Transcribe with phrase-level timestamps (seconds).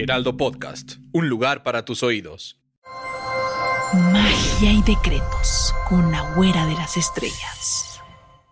[0.00, 2.56] Heraldo Podcast, un lugar para tus oídos.
[4.12, 8.00] Magia y decretos con la güera de las estrellas.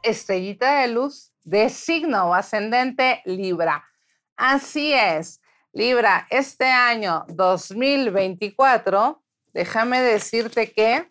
[0.03, 3.85] Estrellita de luz de signo ascendente Libra.
[4.37, 5.41] Así es,
[5.73, 9.23] Libra, este año 2024,
[9.53, 11.07] déjame decirte que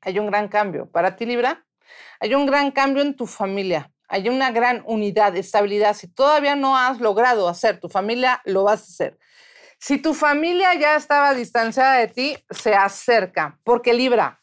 [0.00, 0.90] hay un gran cambio.
[0.90, 1.66] Para ti, Libra,
[2.20, 3.92] hay un gran cambio en tu familia.
[4.08, 5.94] Hay una gran unidad, estabilidad.
[5.94, 9.18] Si todavía no has logrado hacer tu familia, lo vas a hacer.
[9.78, 13.58] Si tu familia ya estaba distanciada de ti, se acerca.
[13.64, 14.40] Porque Libra,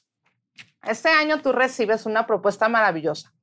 [0.84, 3.34] este año tú recibes una propuesta maravillosa.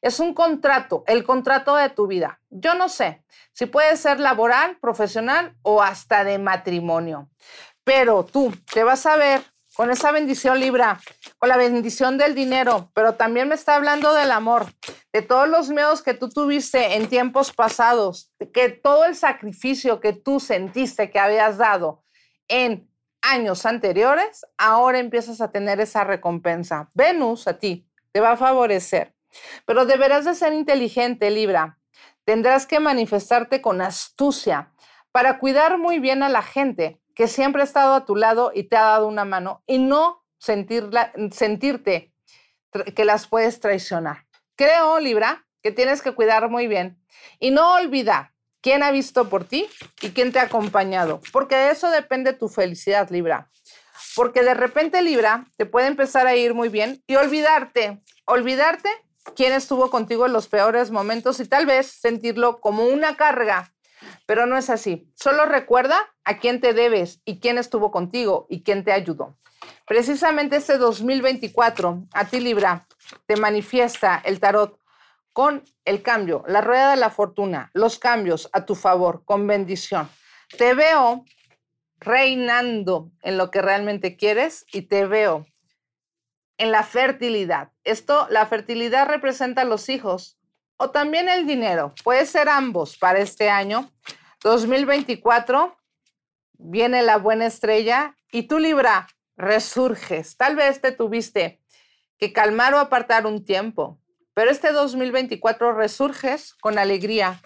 [0.00, 2.40] Es un contrato, el contrato de tu vida.
[2.50, 7.28] Yo no sé si puede ser laboral, profesional o hasta de matrimonio.
[7.84, 9.42] Pero tú te vas a ver
[9.74, 11.00] con esa bendición Libra,
[11.38, 14.66] con la bendición del dinero, pero también me está hablando del amor,
[15.12, 20.12] de todos los miedos que tú tuviste en tiempos pasados, que todo el sacrificio que
[20.14, 22.02] tú sentiste que habías dado
[22.48, 22.88] en
[23.20, 26.90] años anteriores, ahora empiezas a tener esa recompensa.
[26.94, 29.14] Venus a ti te va a favorecer,
[29.66, 31.78] pero deberás de ser inteligente, Libra.
[32.24, 34.72] Tendrás que manifestarte con astucia
[35.12, 38.64] para cuidar muy bien a la gente que siempre ha estado a tu lado y
[38.64, 42.14] te ha dado una mano y no sentirla, sentirte
[42.94, 44.26] que las puedes traicionar.
[44.62, 46.96] Creo, Libra, que tienes que cuidar muy bien
[47.40, 49.66] y no olvidar quién ha visto por ti
[50.00, 53.50] y quién te ha acompañado, porque de eso depende tu felicidad, Libra.
[54.14, 58.88] Porque de repente, Libra, te puede empezar a ir muy bien y olvidarte, olvidarte
[59.34, 63.72] quién estuvo contigo en los peores momentos y tal vez sentirlo como una carga
[64.26, 65.08] pero no es así.
[65.14, 69.38] Solo recuerda a quién te debes y quién estuvo contigo y quién te ayudó.
[69.86, 72.86] Precisamente este 2024, a ti Libra,
[73.26, 74.78] te manifiesta el tarot
[75.32, 80.08] con el cambio, la rueda de la fortuna, los cambios a tu favor, con bendición.
[80.58, 81.24] Te veo
[81.98, 85.46] reinando en lo que realmente quieres y te veo
[86.58, 87.72] en la fertilidad.
[87.84, 90.38] Esto, la fertilidad representa los hijos,
[90.82, 91.94] o también el dinero.
[92.02, 93.90] Puede ser ambos para este año.
[94.42, 95.76] 2024
[96.54, 99.06] viene la buena estrella y tú Libra
[99.36, 100.36] resurges.
[100.36, 101.61] Tal vez te tuviste
[102.22, 103.98] que calmar o apartar un tiempo,
[104.32, 107.42] pero este 2024 resurges con alegría,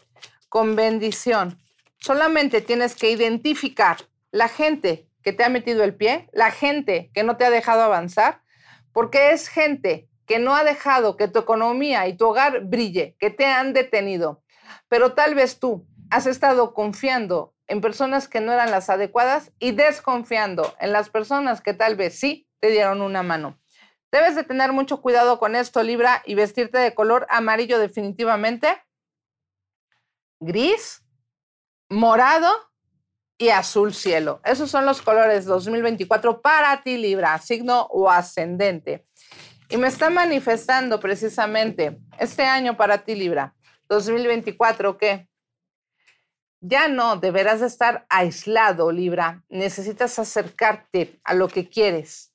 [0.51, 1.59] con bendición.
[1.99, 3.97] Solamente tienes que identificar
[4.33, 7.85] la gente que te ha metido el pie, la gente que no te ha dejado
[7.85, 8.43] avanzar,
[8.93, 13.31] porque es gente que no ha dejado que tu economía y tu hogar brille, que
[13.31, 14.43] te han detenido.
[14.91, 19.71] Pero tal vez tú has estado confiando en personas que no eran las adecuadas y
[19.71, 23.59] desconfiando en las personas que tal vez sí te dieron una mano.
[24.17, 28.83] Debes de tener mucho cuidado con esto, Libra, y vestirte de color amarillo definitivamente,
[30.41, 31.05] gris,
[31.91, 32.51] morado
[33.37, 34.41] y azul cielo.
[34.43, 39.07] Esos son los colores 2024 para ti, Libra, signo o ascendente.
[39.69, 43.55] Y me está manifestando precisamente este año para ti, Libra,
[43.91, 45.29] 2024, que
[46.63, 49.45] ya no deberás de estar aislado, Libra.
[49.51, 52.33] Necesitas acercarte a lo que quieres,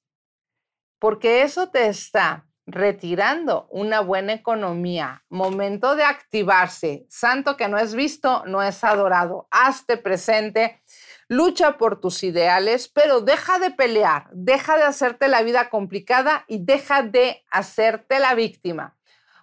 [1.01, 5.23] porque eso te está retirando una buena economía.
[5.29, 7.07] Momento de activarse.
[7.09, 9.47] Santo que no es visto, no es adorado.
[9.50, 10.84] Hazte presente
[11.28, 16.63] lucha por tus ideales, pero deja de pelear, deja de hacerte la vida complicada y
[16.63, 18.95] deja de hacerte la víctima,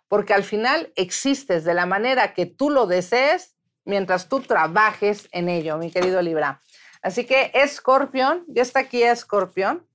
[0.07, 5.49] porque al final existes de la manera que tú lo desees mientras tú trabajes en
[5.49, 6.63] ello, mi querido Libra.
[7.03, 9.89] Así que Escorpión, ya está aquí Escorpión.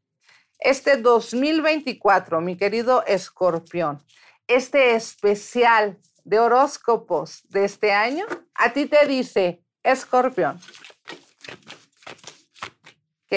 [0.59, 4.03] Este 2024, mi querido Escorpión,
[4.47, 10.59] este especial de horóscopos de este año, a ti te dice, Escorpión,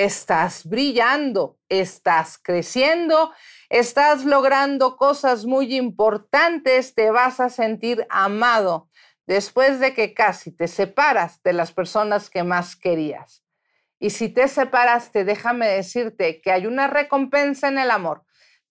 [0.04, 3.32] estás brillando, estás creciendo,
[3.68, 8.88] estás logrando cosas muy importantes, te vas a sentir amado
[9.26, 13.45] después de que casi te separas de las personas que más querías.
[13.98, 18.22] Y si te separaste, déjame decirte que hay una recompensa en el amor.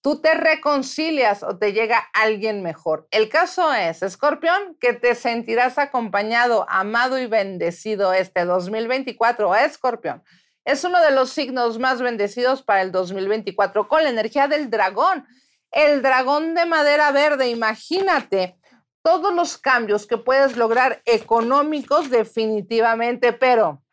[0.01, 3.07] tú te reconcilias o te llega alguien mejor.
[3.09, 9.55] El caso es, Escorpión, que te sentirás acompañado, amado y bendecido este 2024.
[9.55, 10.23] Escorpión,
[10.63, 15.25] es uno de los signos más bendecidos para el 2024 con la energía del dragón.
[15.71, 18.59] El dragón de madera verde, imagínate
[19.03, 23.83] todos los cambios que puedes lograr económicos definitivamente, pero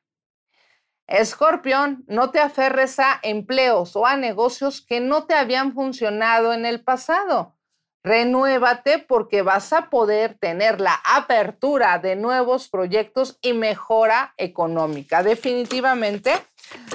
[1.12, 6.64] Escorpión, no te aferres a empleos o a negocios que no te habían funcionado en
[6.64, 7.54] el pasado.
[8.02, 15.22] Renuévate porque vas a poder tener la apertura de nuevos proyectos y mejora económica.
[15.22, 16.32] Definitivamente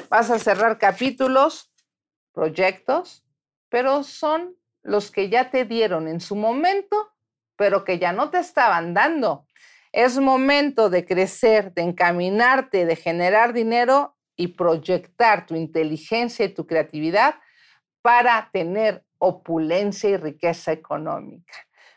[0.09, 1.71] vas a cerrar capítulos,
[2.33, 3.23] proyectos,
[3.69, 7.13] pero son los que ya te dieron en su momento,
[7.55, 9.46] pero que ya no te estaban dando.
[9.91, 16.67] Es momento de crecer, de encaminarte, de generar dinero y proyectar tu inteligencia y tu
[16.67, 17.35] creatividad
[18.01, 21.53] para tener opulencia y riqueza económica.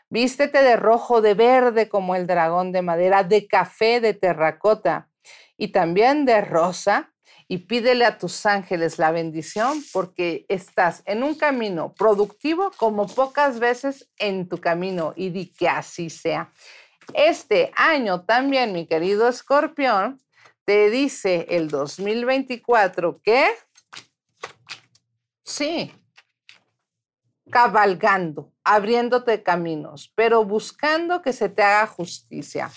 [0.09, 5.09] Vístete de rojo, de verde como el dragón de madera, de café, de terracota
[5.55, 7.13] y también de rosa
[7.47, 13.59] y pídele a tus ángeles la bendición porque estás en un camino productivo como pocas
[13.59, 16.51] veces en tu camino y di que así sea.
[17.13, 20.21] Este año también, mi querido escorpión,
[20.65, 23.45] te dice el 2024 que
[25.43, 25.93] sí,
[27.49, 32.71] cabalgando, abriéndote caminos, pero buscando que se te haga justicia.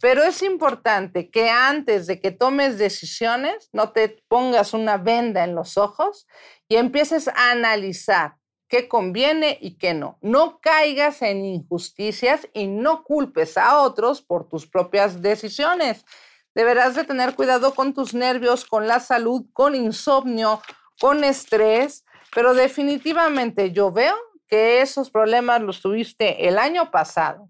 [0.00, 5.54] Pero es importante que antes de que tomes decisiones, no te pongas una venda en
[5.54, 6.26] los ojos
[6.68, 8.39] y empieces a analizar
[8.70, 10.16] qué conviene y qué no.
[10.22, 16.06] No caigas en injusticias y no culpes a otros por tus propias decisiones.
[16.54, 20.62] Deberás de tener cuidado con tus nervios, con la salud, con insomnio,
[21.00, 24.14] con estrés, pero definitivamente yo veo
[24.46, 27.48] que esos problemas los tuviste el año pasado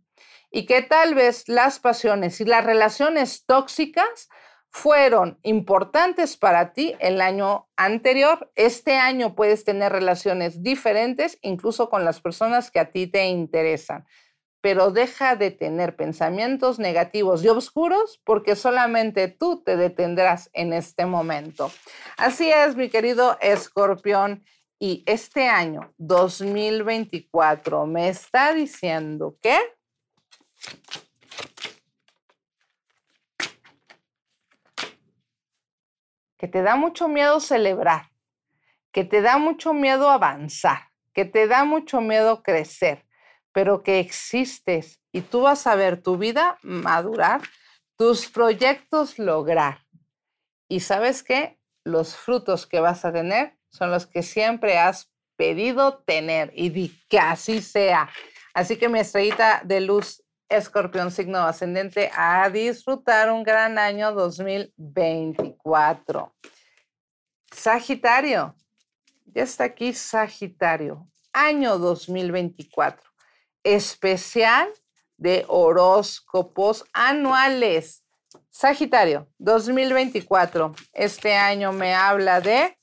[0.50, 4.30] y que tal vez las pasiones y las relaciones tóxicas
[4.70, 8.50] fueron importantes para ti el año anterior.
[8.54, 14.06] Este año puedes tener relaciones diferentes, incluso con las personas que a ti te interesan.
[14.62, 21.04] Pero deja de tener pensamientos negativos y oscuros porque solamente tú te detendrás en este
[21.06, 21.72] momento.
[22.16, 24.44] Así es, mi querido escorpión.
[24.78, 29.58] Y este año 2024 me está diciendo que
[36.40, 38.12] que te da mucho miedo celebrar,
[38.92, 43.04] que te da mucho miedo avanzar, que te da mucho miedo crecer,
[43.52, 47.42] pero que existes y tú vas a ver tu vida madurar,
[47.98, 49.80] tus proyectos lograr.
[50.66, 51.60] Y sabes qué?
[51.84, 56.98] Los frutos que vas a tener son los que siempre has pedido tener y di
[57.10, 58.08] que así sea.
[58.54, 66.34] Así que mi estrellita de luz escorpión signo ascendente a disfrutar un gran año 2024.
[67.50, 68.54] Sagitario,
[69.26, 73.10] ya está aquí Sagitario, año 2024,
[73.62, 74.68] especial
[75.16, 78.04] de horóscopos anuales.
[78.50, 82.76] Sagitario, 2024, este año me habla de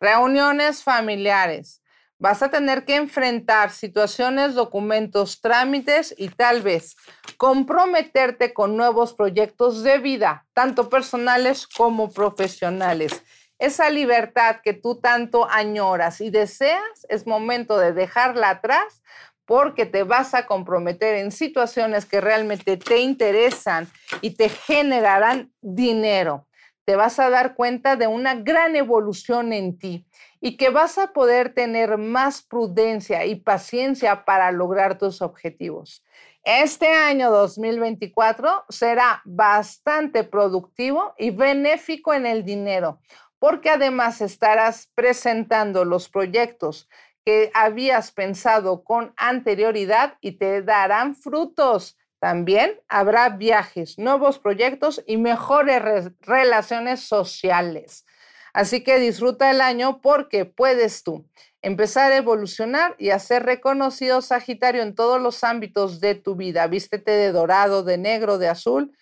[0.00, 1.82] reuniones familiares,
[2.18, 6.96] vas a tener que enfrentar situaciones, documentos, trámites y tal vez
[7.36, 13.22] comprometerte con nuevos proyectos de vida, tanto personales como profesionales.
[13.58, 19.02] Esa libertad que tú tanto añoras y deseas es momento de dejarla atrás
[19.46, 23.88] porque te vas a comprometer en situaciones que realmente te interesan
[24.20, 26.45] y te generarán dinero.
[26.86, 30.06] Te vas a dar cuenta de una gran evolución en ti
[30.40, 36.04] y que vas a poder tener más prudencia y paciencia para lograr tus objetivos.
[36.44, 43.00] Este año 2024 será bastante productivo y benéfico en el dinero,
[43.40, 46.88] porque además estarás presentando los proyectos
[47.24, 51.98] que habías pensado con anterioridad y te darán frutos.
[52.18, 58.04] También habrá viajes, nuevos proyectos y mejores relaciones sociales.
[58.52, 61.28] Así que disfruta el año porque puedes tú
[61.60, 66.66] empezar a evolucionar y a ser reconocido Sagitario en todos los ámbitos de tu vida.
[66.66, 68.96] Vístete de dorado, de negro, de azul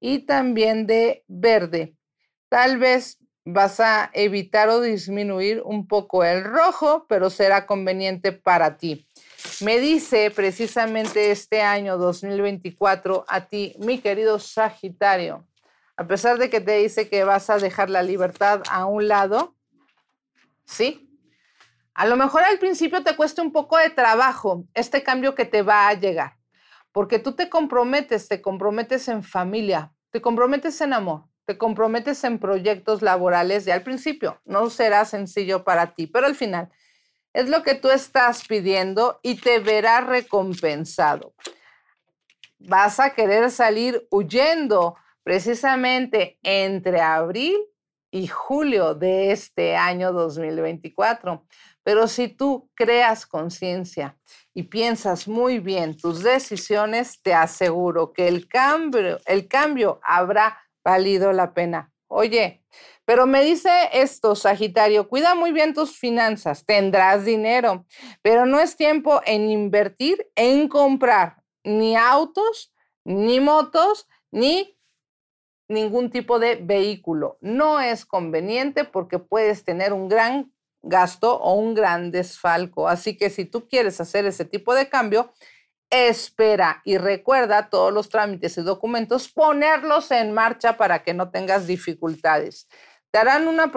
[0.00, 1.96] y también de verde.
[2.48, 8.78] Tal vez vas a evitar o disminuir un poco el rojo, pero será conveniente para
[8.78, 9.06] ti.
[9.60, 15.46] Me dice precisamente este año 2024 a ti, mi querido Sagitario,
[15.96, 19.54] a pesar de que te dice que vas a dejar la libertad a un lado,
[20.64, 21.08] ¿sí?
[21.94, 25.62] A lo mejor al principio te cuesta un poco de trabajo este cambio que te
[25.62, 26.36] va a llegar,
[26.90, 32.40] porque tú te comprometes, te comprometes en familia, te comprometes en amor, te comprometes en
[32.40, 36.70] proyectos laborales y al principio no será sencillo para ti, pero al final
[37.34, 41.34] es lo que tú estás pidiendo y te verá recompensado.
[42.58, 47.56] Vas a querer salir huyendo precisamente entre abril
[48.10, 51.44] y julio de este año 2024.
[51.82, 54.16] Pero si tú creas conciencia
[54.54, 61.32] y piensas muy bien tus decisiones, te aseguro que el cambio, el cambio habrá valido
[61.32, 61.92] la pena.
[62.06, 62.64] Oye,
[63.04, 67.84] pero me dice esto, Sagitario, cuida muy bien tus finanzas, tendrás dinero,
[68.22, 72.72] pero no es tiempo en invertir en comprar ni autos,
[73.04, 74.78] ni motos, ni
[75.68, 77.38] ningún tipo de vehículo.
[77.40, 82.88] No es conveniente porque puedes tener un gran gasto o un gran desfalco.
[82.88, 85.32] Así que si tú quieres hacer ese tipo de cambio,
[85.90, 91.66] espera y recuerda todos los trámites y documentos, ponerlos en marcha para que no tengas
[91.66, 92.68] dificultades.
[93.14, 93.70] Te harán una,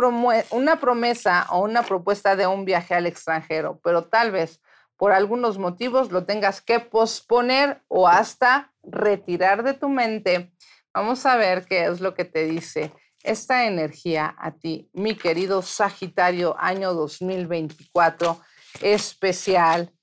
[0.50, 4.63] una promesa o una propuesta de un viaje al extranjero, pero tal vez
[4.96, 10.51] por algunos motivos lo tengas que posponer o hasta retirar de tu mente.
[10.91, 12.91] Vamos a ver qué es lo que te dice
[13.22, 18.41] esta energía a ti, mi querido Sagitario, año 2024,
[18.82, 19.94] especial.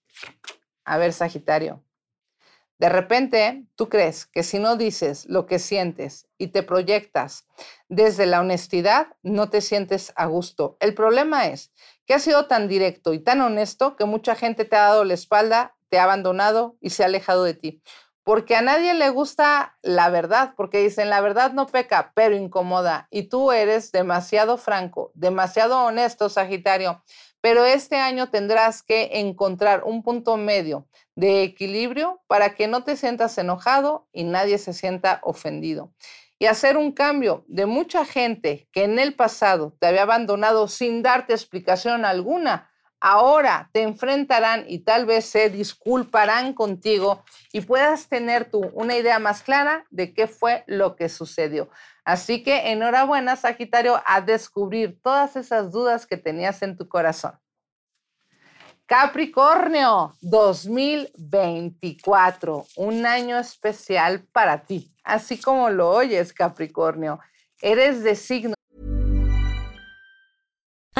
[0.84, 1.82] A ver, Sagitario,
[2.84, 7.46] de repente, tú crees que si no dices lo que sientes y te proyectas
[7.88, 10.76] desde la honestidad, no te sientes a gusto.
[10.80, 11.72] El problema es
[12.04, 15.14] que has sido tan directo y tan honesto que mucha gente te ha dado la
[15.14, 17.82] espalda, te ha abandonado y se ha alejado de ti.
[18.25, 23.07] Porque a nadie le gusta la verdad, porque dicen la verdad no peca, pero incomoda.
[23.11, 27.02] Y tú eres demasiado franco, demasiado honesto, Sagitario.
[27.43, 32.97] Pero este año tendrás que encontrar un punto medio de equilibrio para que no te
[32.97, 35.93] sientas enojado y nadie se sienta ofendido.
[36.38, 41.02] Y hacer un cambio de mucha gente que en el pasado te había abandonado sin
[41.02, 42.71] darte explicación alguna,
[43.04, 49.18] ahora te enfrentarán y tal vez se disculparán contigo y puedas tener tú una idea
[49.18, 51.68] más clara de qué fue lo que sucedió.
[52.06, 57.38] Así que enhorabuena, Sagitario, a descubrir todas esas dudas que tenías en tu corazón.
[58.87, 67.20] Capricornio 2024, un año especial para ti, así como lo oyes, Capricornio.
[67.61, 68.53] Eres de signo.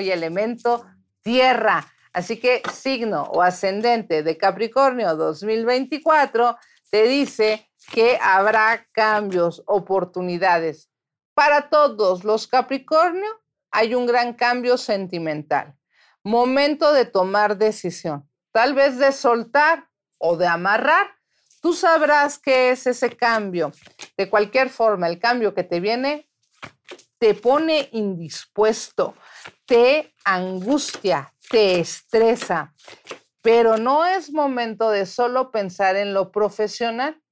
[0.00, 0.84] Y elemento
[1.22, 1.86] tierra.
[2.12, 6.56] Así que signo o ascendente de Capricornio 2024
[6.90, 10.90] te dice que habrá cambios, oportunidades
[11.34, 15.74] Para todos los Capricornio hay un gran cambio sentimental.
[16.22, 21.08] Momento de tomar decisión, tal vez de soltar o de amarrar.
[21.62, 23.72] Tú sabrás qué es ese cambio.
[24.16, 26.28] De cualquier forma, el cambio que te viene
[27.18, 29.14] te pone indispuesto,
[29.66, 32.74] te angustia, te estresa,
[33.40, 37.22] pero no es momento de solo pensar en lo profesional,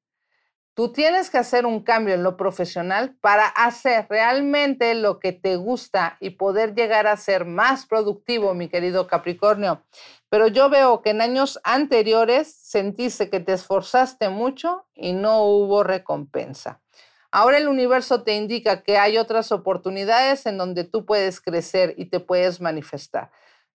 [0.80, 5.56] Tú tienes que hacer un cambio en lo profesional para hacer realmente lo que te
[5.56, 9.82] gusta y poder llegar a ser más productivo, mi querido Capricornio.
[10.30, 15.82] Pero yo veo que en años anteriores sentiste que te esforzaste mucho y no hubo
[15.82, 16.80] recompensa.
[17.32, 22.06] Ahora el universo te indica que hay otras oportunidades en donde tú puedes crecer y
[22.06, 23.30] te puedes manifestar.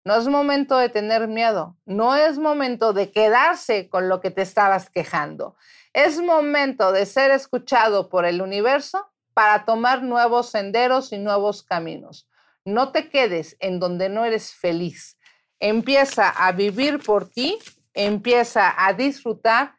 [0.05, 4.43] No es momento de tener miedo, no es momento de quedarse con lo que te
[4.43, 5.57] estabas quejando.
[5.93, 12.29] Es momento de ser escuchado por el universo para tomar nuevos senderos y nuevos caminos.
[12.65, 15.17] No te quedes en donde no eres feliz.
[15.61, 17.59] Empieza a vivir por ti,
[17.95, 19.77] empieza a disfrutar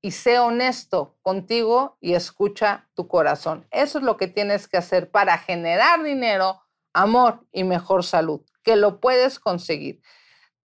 [0.00, 3.66] y sé honesto contigo y escucha tu corazón.
[3.70, 6.62] Eso es lo que tienes que hacer para generar dinero,
[6.92, 10.00] amor y mejor salud, que lo puedes conseguir.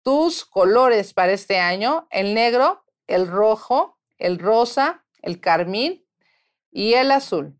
[0.04, 6.06] Tus colores para este año, el negro, el rojo, el rosa, el carmín
[6.72, 7.58] y el azul.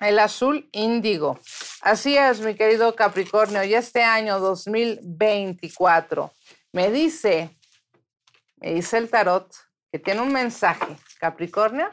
[0.00, 1.38] el azul índigo.
[1.82, 6.32] Así es, mi querido Capricornio, y este año 2024
[6.72, 7.56] me dice,
[8.56, 9.54] me dice el tarot
[9.90, 11.90] que tiene un mensaje, Capricornio,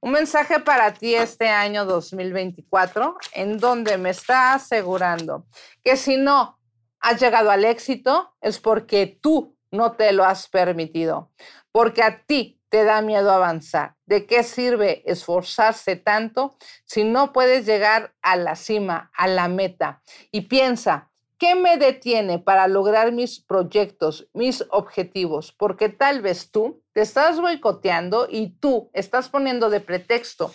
[0.00, 5.46] un mensaje para ti este año 2024, en donde me está asegurando
[5.84, 6.58] que si no
[7.00, 11.30] has llegado al éxito es porque tú no te lo has permitido,
[11.70, 13.96] porque a ti te da miedo avanzar.
[14.06, 20.02] ¿De qué sirve esforzarse tanto si no puedes llegar a la cima, a la meta?
[20.30, 21.09] Y piensa,
[21.40, 25.52] ¿qué me detiene para lograr mis proyectos, mis objetivos?
[25.52, 30.52] Porque tal vez tú te estás boicoteando y tú estás poniendo de pretexto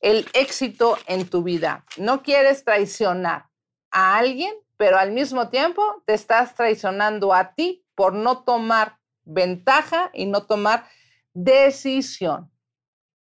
[0.00, 1.84] el éxito en tu vida.
[1.96, 3.46] No quieres traicionar
[3.90, 10.10] a alguien, pero al mismo tiempo te estás traicionando a ti por no tomar ventaja
[10.12, 10.86] y no tomar
[11.32, 12.52] decisión.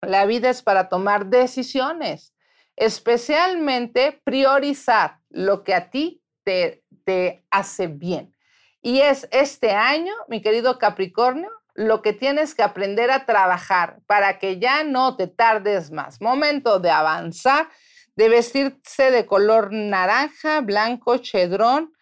[0.01, 2.33] La vida es para tomar decisiones,
[2.77, 8.35] especialmente priorizar lo que a ti te, hace bien.
[8.81, 14.39] Y es este año, mi querido Capricornio, lo que tienes que aprender a trabajar para
[14.39, 16.21] que ya no te tardes más.
[16.21, 17.69] Momento de avanzar,
[18.17, 21.93] de vestirse de color naranja, blanco, chedrón,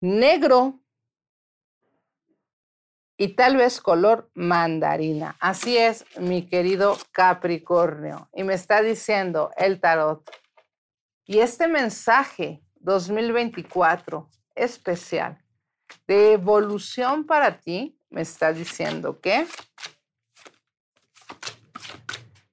[0.00, 0.82] negro,
[3.22, 5.36] y tal vez color mandarina.
[5.38, 8.28] Así es, mi querido Capricornio.
[8.34, 10.28] Y me está diciendo el tarot.
[11.24, 15.38] Y este mensaje 2024 especial
[16.06, 19.46] de evolución para ti me está diciendo que,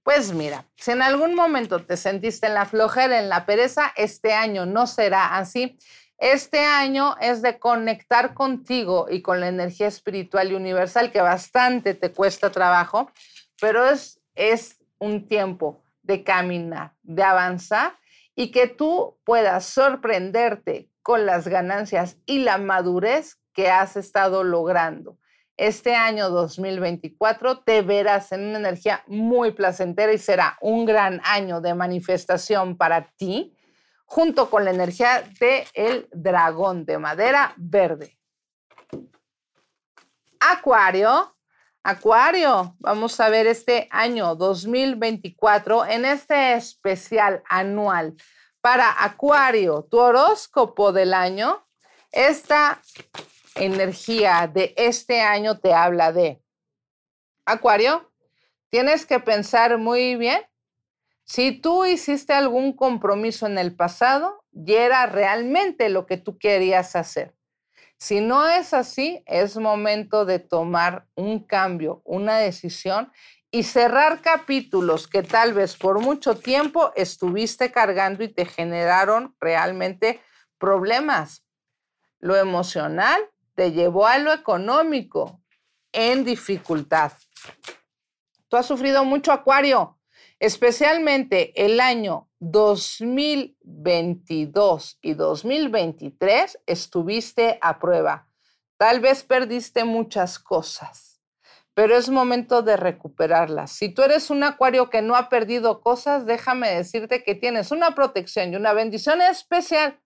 [0.04, 4.34] pues mira, si en algún momento te sentiste en la flojera, en la pereza, este
[4.34, 5.78] año no será así.
[6.18, 11.94] Este año es de conectar contigo y con la energía espiritual y universal, que bastante
[11.94, 13.12] te cuesta trabajo,
[13.60, 17.98] pero es, es un tiempo de caminar, de avanzar
[18.40, 25.18] y que tú puedas sorprenderte con las ganancias y la madurez que has estado logrando.
[25.58, 31.60] Este año 2024 te verás en una energía muy placentera y será un gran año
[31.60, 33.58] de manifestación para ti
[34.06, 38.18] junto con la energía del el dragón de madera verde.
[40.40, 41.36] Acuario,
[41.84, 48.16] Acuario, vamos a ver este año 2024 en este especial anual
[48.60, 51.66] para Acuario, tu horóscopo del año.
[52.12, 52.82] Esta
[53.56, 56.44] energía de este año te habla de
[57.46, 58.12] Acuario.
[58.70, 60.42] Tienes que pensar muy bien
[61.24, 66.98] si tú hiciste algún compromiso en el pasado y era realmente lo que tú querías
[66.98, 67.39] hacer.
[68.00, 73.12] Si no es así, es momento de tomar un cambio, una decisión
[73.52, 80.22] y cerrar capítulos que tal vez por mucho tiempo estuviste cargando y te generaron realmente
[80.58, 81.46] problemas.
[82.20, 83.22] Lo emocional
[83.54, 85.42] te llevó a lo económico
[85.92, 87.12] en dificultad.
[88.48, 89.99] Tú has sufrido mucho, Acuario
[90.40, 98.28] especialmente el año 2022 y 2023 estuviste a prueba.
[98.78, 101.22] Tal vez perdiste muchas cosas,
[101.74, 103.72] pero es momento de recuperarlas.
[103.72, 107.94] Si tú eres un acuario que no ha perdido cosas, déjame decirte que tienes una
[107.94, 110.00] protección y una bendición especial,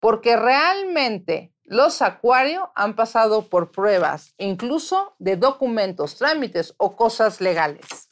[0.00, 8.10] porque realmente los acuarios han pasado por pruebas, incluso de documentos, trámites o cosas legales.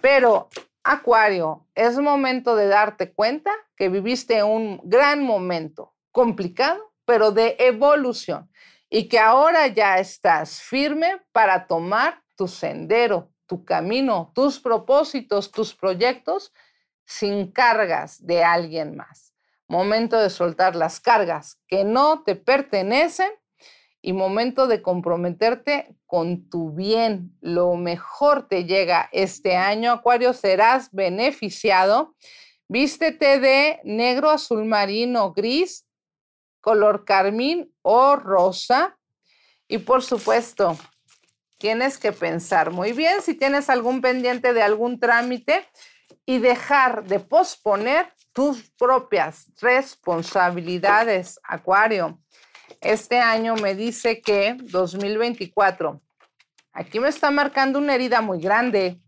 [0.00, 0.48] Pero
[0.88, 8.48] Acuario, es momento de darte cuenta que viviste un gran momento, complicado, pero de evolución,
[8.88, 15.74] y que ahora ya estás firme para tomar tu sendero, tu camino, tus propósitos, tus
[15.74, 16.52] proyectos
[17.04, 19.34] sin cargas de alguien más.
[19.66, 23.32] Momento de soltar las cargas que no te pertenecen
[24.06, 27.36] y momento de comprometerte con tu bien.
[27.40, 32.14] Lo mejor te llega este año, Acuario, serás beneficiado.
[32.68, 35.88] Vístete de negro, azul marino, gris,
[36.60, 38.96] color carmín o rosa.
[39.66, 40.78] Y por supuesto,
[41.58, 45.66] tienes que pensar muy bien si tienes algún pendiente de algún trámite
[46.24, 52.20] y dejar de posponer tus propias responsabilidades, Acuario.
[52.86, 56.00] Este año me dice que 2024,
[56.72, 59.00] aquí me está marcando una herida muy grande,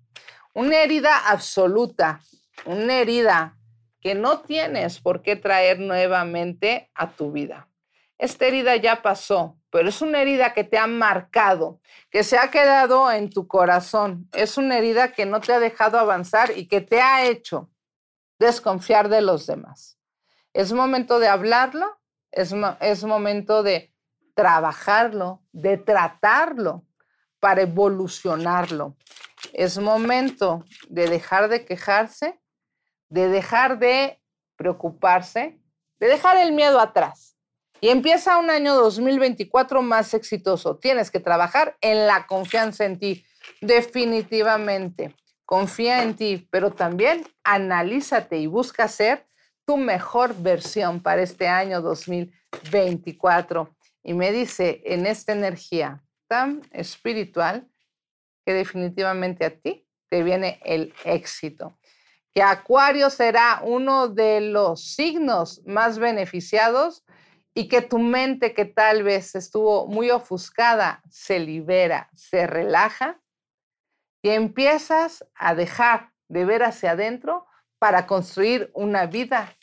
[0.52, 2.20] una herida absoluta,
[2.64, 3.56] una herida
[4.00, 7.68] que no tienes por qué traer nuevamente a tu vida.
[8.18, 12.50] Esta herida ya pasó, pero es una herida que te ha marcado, que se ha
[12.50, 14.28] quedado en tu corazón.
[14.32, 17.70] Es una herida que no te ha dejado avanzar y que te ha hecho
[18.40, 20.00] desconfiar de los demás.
[20.52, 21.97] Es momento de hablarlo,
[22.30, 23.92] es, es momento de
[24.34, 26.84] trabajarlo, de tratarlo
[27.40, 28.96] para evolucionarlo.
[29.52, 32.40] Es momento de dejar de quejarse,
[33.08, 34.20] de dejar de
[34.56, 35.60] preocuparse,
[36.00, 37.36] de dejar el miedo atrás.
[37.80, 40.76] Y empieza un año 2024 más exitoso.
[40.76, 43.24] Tienes que trabajar en la confianza en ti,
[43.60, 45.14] definitivamente.
[45.44, 49.27] Confía en ti, pero también analízate y busca ser
[49.68, 53.76] tu mejor versión para este año 2024.
[54.02, 57.68] Y me dice en esta energía tan espiritual
[58.46, 61.78] que definitivamente a ti te viene el éxito.
[62.32, 67.04] Que Acuario será uno de los signos más beneficiados
[67.52, 73.20] y que tu mente que tal vez estuvo muy ofuscada se libera, se relaja
[74.22, 77.47] y empiezas a dejar de ver hacia adentro
[77.78, 79.54] para construir una vida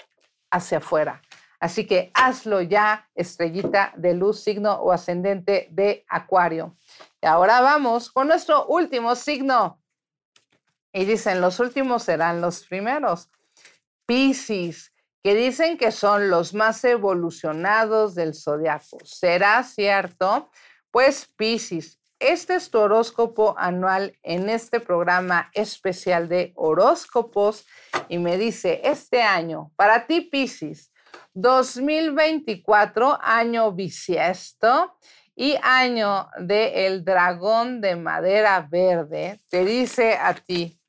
[0.51, 1.21] hacia afuera.
[1.60, 6.78] Así que hazlo ya, estrellita de luz, signo o ascendente de Acuario.
[7.21, 9.82] Y ahora vamos con nuestro último signo.
[10.93, 13.30] Y dicen, los últimos serán los primeros.
[14.06, 18.99] Piscis, que dicen que son los más evolucionados del zodiaco.
[19.04, 20.51] ¿Será cierto?
[20.91, 27.67] Pues Piscis, este es tu horóscopo anual en este programa especial de horóscopos
[28.09, 30.91] y me dice, este año, para ti Piscis,
[31.35, 34.97] 2024, año bisiesto
[35.35, 40.79] y año de el dragón de madera verde, te dice a ti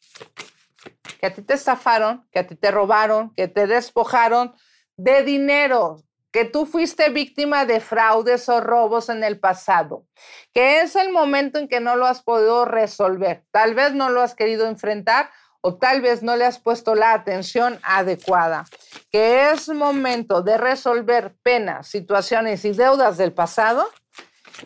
[1.21, 4.55] que a ti te estafaron, que a ti te robaron, que te despojaron
[4.97, 10.05] de dinero, que tú fuiste víctima de fraudes o robos en el pasado,
[10.53, 14.21] que es el momento en que no lo has podido resolver, tal vez no lo
[14.21, 18.67] has querido enfrentar o tal vez no le has puesto la atención adecuada,
[19.11, 23.89] que es momento de resolver penas, situaciones y deudas del pasado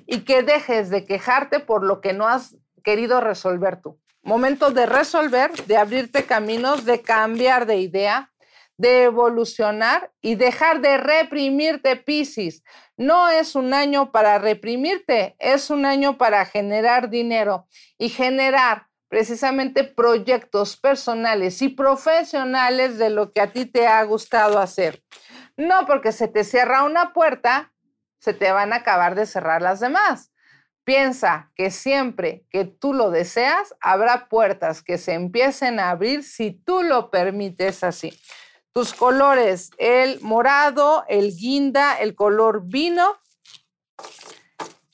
[0.06, 3.98] y que dejes de quejarte por lo que no has querido resolver tú.
[4.22, 8.29] Momento de resolver, de abrirte caminos, de cambiar de idea,
[8.80, 12.64] de evolucionar y dejar de reprimirte, Piscis.
[12.96, 17.66] No es un año para reprimirte, es un año para generar dinero
[17.98, 24.58] y generar precisamente proyectos personales y profesionales de lo que a ti te ha gustado
[24.58, 25.02] hacer.
[25.58, 27.74] No porque se te cierra una puerta,
[28.18, 30.32] se te van a acabar de cerrar las demás.
[30.84, 36.52] Piensa que siempre que tú lo deseas, habrá puertas que se empiecen a abrir si
[36.52, 38.18] tú lo permites así.
[38.72, 43.16] Tus colores, el morado, el guinda, el color vino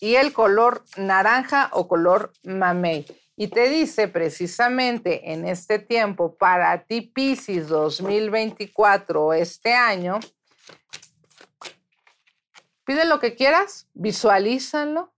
[0.00, 3.06] y el color naranja o color mamey.
[3.36, 10.20] Y te dice precisamente en este tiempo, para ti Pisces 2024, este año,
[12.84, 15.12] pide lo que quieras, visualízalo,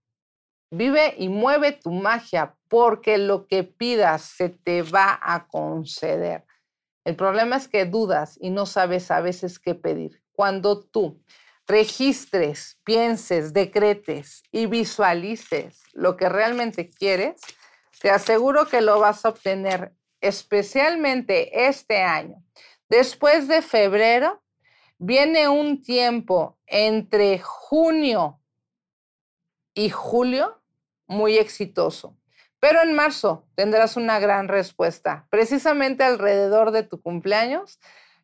[0.69, 6.48] vive y mueve tu magia, porque lo que pidas se te va a conceder.
[7.09, 10.21] El problema es que dudas y no sabes a veces qué pedir.
[10.31, 11.19] Cuando tú
[11.65, 17.41] registres, pienses, decretes y visualices lo que realmente quieres,
[17.99, 19.91] te aseguro que lo vas a obtener
[20.21, 22.43] especialmente este año.
[22.89, 24.43] Después de febrero,
[24.99, 28.39] viene un tiempo entre junio
[29.73, 30.61] y julio
[31.07, 32.18] muy exitoso.
[32.59, 35.27] Pero en marzo tendrás una gran respuesta.
[35.29, 37.79] Precisamente alrededor de tu cumpleaños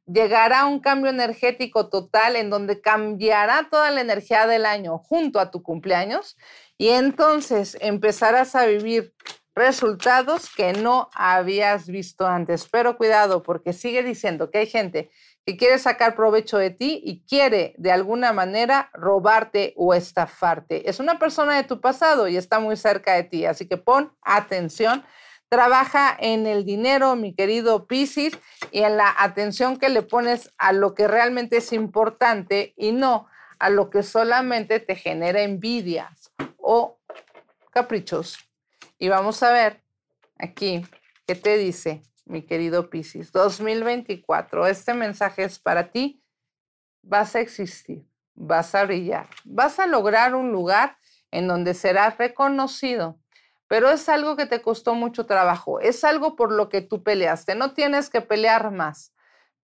[0.06, 5.52] llegará un cambio energético total en donde cambiará toda la energía del año junto a
[5.52, 6.38] tu cumpleaños
[6.78, 9.14] y entonces empezarás a vivir
[9.56, 12.68] resultados que no habías visto antes.
[12.70, 15.10] Pero cuidado, porque sigue diciendo que hay gente
[15.46, 20.90] que quiere sacar provecho de ti y quiere de alguna manera robarte o estafarte.
[20.90, 24.12] Es una persona de tu pasado y está muy cerca de ti, así que pon
[24.24, 25.06] atención.
[25.48, 28.38] Trabaja en el dinero, mi querido Piscis,
[28.72, 33.28] y en la atención que le pones a lo que realmente es importante y no
[33.60, 37.00] a lo que solamente te genera envidias o
[37.72, 38.40] caprichos.
[38.98, 39.84] Y vamos a ver
[40.40, 40.84] aquí
[41.28, 43.32] qué te dice, mi querido Piscis.
[43.32, 46.24] 2024, este mensaje es para ti.
[47.02, 50.98] Vas a existir, vas a brillar, vas a lograr un lugar
[51.32, 53.20] en donde serás reconocido,
[53.68, 57.54] pero es algo que te costó mucho trabajo, es algo por lo que tú peleaste,
[57.56, 59.16] no tienes que pelear más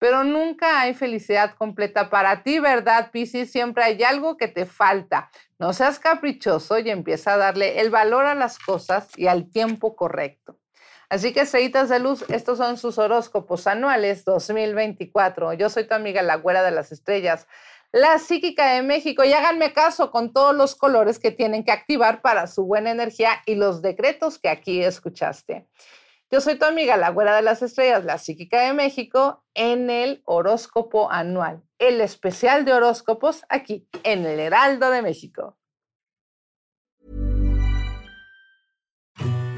[0.02, 3.52] pero nunca hay felicidad completa para ti, ¿verdad, Piscis?
[3.52, 5.30] Siempre hay algo que te falta.
[5.60, 9.96] No seas caprichoso y empieza a darle el valor a las cosas y al tiempo
[9.96, 10.58] correcto.
[11.12, 15.52] Así que, estrellitas de luz, estos son sus horóscopos anuales 2024.
[15.52, 17.50] Yo soy tu amiga la güera de las estrellas,
[17.92, 19.26] la psíquica de México.
[19.26, 23.42] Y háganme caso con todos los colores que tienen que activar para su buena energía
[23.46, 25.68] y los decretos que aquí escuchaste.
[26.32, 30.22] Yo soy tu amiga, la güera de las estrellas, la psíquica de México, en el
[30.24, 35.58] horóscopo anual, el especial de horóscopos aquí, en el Heraldo de México.